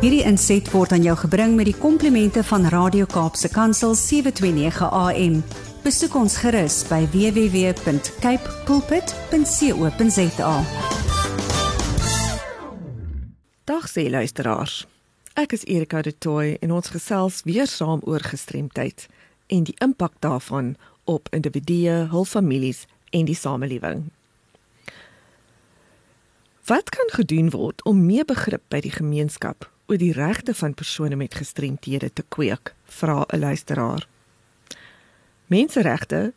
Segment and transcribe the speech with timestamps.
[0.00, 5.34] Hierdie inset word aan jou gebring met die komplimente van Radio Kaapse Kansel 729 AM.
[5.84, 10.54] Besoek ons gerus by www.cape pulpit.co.za.
[13.68, 14.86] Dag sê luisteraars.
[15.36, 19.04] Ek is Erika de Tooy en ons gesels weer saam oor gestremdheid
[19.52, 24.08] en die impak daarvan op individue, hul families en die samelewing.
[26.72, 31.16] Wat kan gedoen word om meer begrip by die gemeenskap oor die regte van persone
[31.16, 32.74] met gestremthede te kweek?
[32.84, 34.06] Vra 'n luisteraar.
[35.46, 36.32] Menseregte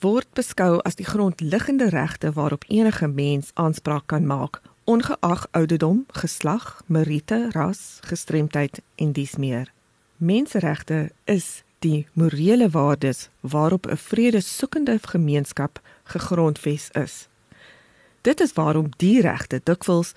[0.00, 6.82] word beskou as die grondliggende regte waarop enige mens aanspraak kan maak, ongeag ouderdom, geslag,
[6.86, 9.72] meriete, ras, gestremdheid en dies meer.
[10.16, 17.28] Menseregte is die morele waardes waarop 'n vredesoekende gemeenskap gegrondves is.
[18.20, 20.14] Dit is waarom die regte dikwels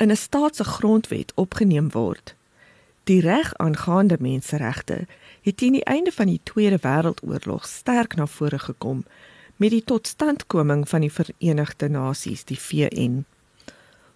[0.00, 2.34] in 'n staat se grondwet opgeneem word.
[3.04, 5.06] Die reg aangaande menseregte
[5.42, 9.04] het teen die einde van die Tweede Wêreldoorlog sterk na vore gekom
[9.56, 13.24] met die totstandkoming van die Verenigde Nasies, die VN.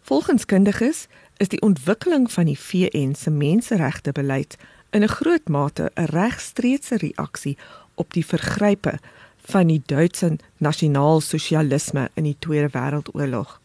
[0.01, 4.57] Volgens kundiges is die ontwikkeling van die VN se menseregte beleid
[4.91, 7.59] in 'n groot mate 'n regstreekse reaksie
[7.95, 8.99] op die vergrype
[9.37, 13.61] van die Duitse nasionaal-sosialisme in die Tweede Wêreldoorlog.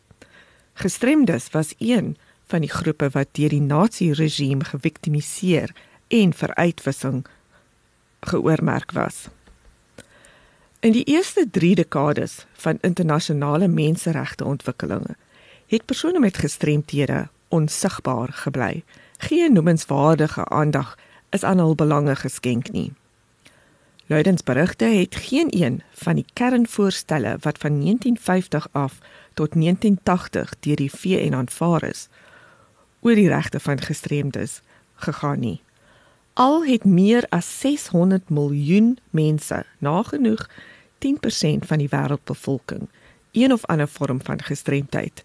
[0.79, 5.73] Gestremdes was een van die groepe wat deur die nazi-regime geviktimiseer
[6.07, 7.25] en vir uitwissing
[8.19, 9.27] geoormerk was.
[10.79, 15.17] In die eerste 3 dekades van internasionale menseregte ontwikkelinge
[15.67, 18.83] het persone met gestremthede onsigbaar gebly.
[19.17, 20.95] Geen noemenswaardige aandag
[21.29, 22.93] is aan hul belange geskenk nie.
[24.09, 28.97] Luidensberigte het geen een van die kernvoorstelle wat van 1950 af
[29.33, 32.07] tot 1980 deur die VN aanvaar is
[32.99, 34.61] oor die regte van gestremdes
[34.95, 35.61] gegaan nie.
[36.33, 42.89] Al het meer as 600 miljoen mense, nagenoeg 10% van die wêreldbevolking,
[43.31, 45.23] een of ander vorm van gestremdheid,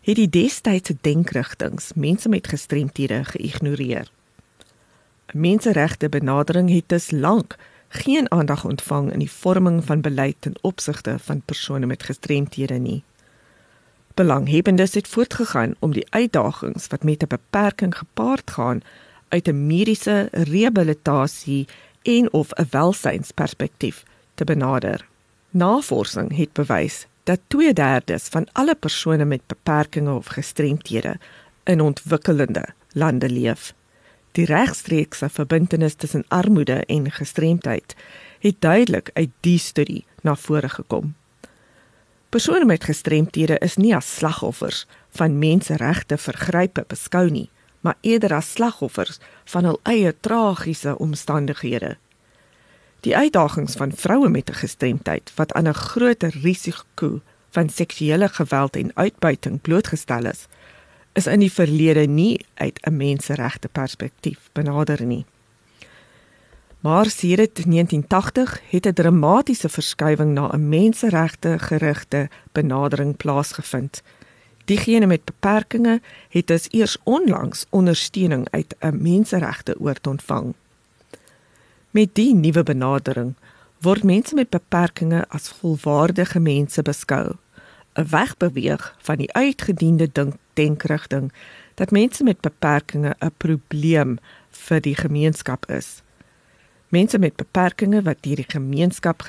[0.00, 4.10] het die destydse denkrigtinge mense met gestremthede geïgnoreer.
[5.32, 7.58] Menseregte benadering het dus lank
[7.92, 13.02] geen aandag ontvang in die vorming van beleid ten opsigte van persone met gestremthede nie.
[14.14, 18.80] Belanghebbendes het voortgegaan om die uitdagings wat met 'n beperking gepaard gaan
[19.28, 21.68] uit 'n mediese rehabilitasie
[22.02, 25.06] en of 'n welsynsperspektief te benader.
[25.50, 31.18] Navorsing het bewys dat 2/3 van alle persone met beperkings of gestremthede
[31.64, 33.74] in ontwikkelende lande leef.
[34.32, 37.96] Die regstreekse verbintenis tussen armoede en gestremdheid
[38.38, 41.14] het duidelik uit die studie na vore gekom.
[42.30, 44.86] Persone met gestremthede is nie as slagoffers
[45.18, 47.48] van menseregte vergrype beskou nie,
[47.80, 49.18] maar eerder as slagoffers
[49.50, 51.96] van hul eie tragiese omstandighede.
[53.00, 57.20] Die uitdagings van vroue met 'n gestremdheid wat aan 'n groter risiko
[57.50, 60.46] van seksuele geweld en uitbuiting blootgestel is,
[61.12, 65.24] is in die verlede nie uit 'n menseregte perspektief benader nie.
[66.80, 74.02] Maar sedert 1980 het 'n dramatiese verskuiwing na 'n menseregte gerigte benadering plaasgevind.
[74.64, 80.54] Diegene met beperkings het dus eers onlangs ondersteuning uit 'n menseregte oort ontvang.
[81.90, 83.34] Met die nuwe benadering
[83.80, 87.36] word mense met beperkings as volwaardige mense beskou
[87.92, 91.32] wegbeweeg van die uitgediende dink denkrigting
[91.74, 94.18] dat mense met beperkings 'n probleem
[94.50, 96.02] vir die gemeenskap is.
[96.88, 99.22] Mense met beperkings wat deur die gemeenskap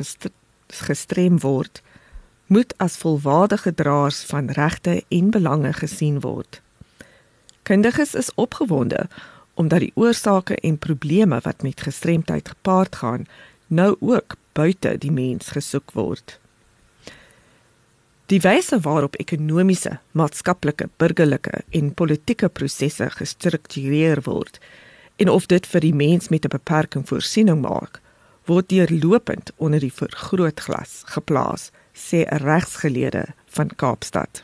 [0.67, 1.81] gestrem word,
[2.45, 6.61] moet as volwaardige draers van regte en belange gesien word.
[7.63, 9.07] Kundiges is opgewonde
[9.53, 13.27] omdat die oorsake en probleme wat met gestremdheid gepaard gaan,
[13.67, 16.40] nou ook buite die mens gesoek word.
[18.31, 24.59] Die wyse waarop ekonomiese, maatskaplike, burgerlike en politieke prosesse gestruktureer word
[25.19, 27.99] en of dit vir die mens met 'n beperking voorsiening maak,
[28.47, 34.43] word deurlopend onder die vergrootglas geplaas, sê 'n regsgeleerde van Kaapstad.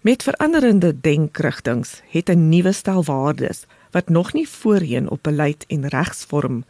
[0.00, 5.88] Met veranderende denkrigtinge het 'n nuwe stel waardes wat nog nie voorheen op beleid en
[5.88, 6.64] regsvorm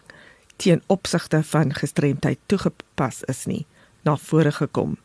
[0.57, 3.67] teen opsigte van gestremdheid toegepas is nie,
[4.03, 4.97] na vore gekom.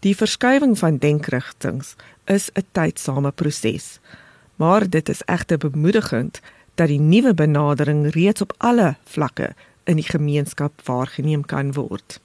[0.00, 1.84] Die verskuiwing van denkrigtinge
[2.24, 3.98] is 'n tydsame proses,
[4.56, 6.40] maar dit is egter bemoedigend
[6.74, 9.54] dat die nuwe benadering reeds op alle vlakke
[9.84, 12.20] in die gemeenskap waargeneem kan word.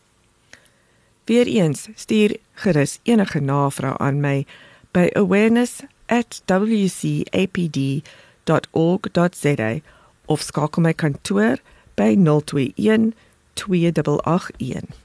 [1.24, 4.46] Weereens stuur gerus enige navrae aan my
[4.92, 8.04] by awareness@wcapd
[8.46, 9.80] www.capecoolpit.org.za
[10.26, 11.58] of skakel my kantoor
[11.96, 13.14] by 021
[13.54, 15.05] 2881.